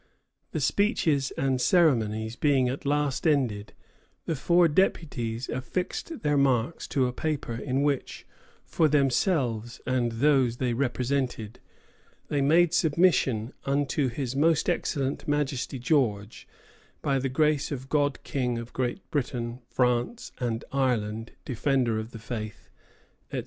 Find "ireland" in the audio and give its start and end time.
20.71-21.33